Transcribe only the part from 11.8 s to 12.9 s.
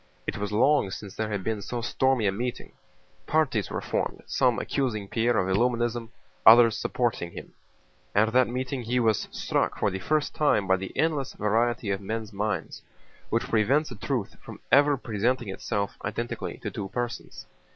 of men's minds,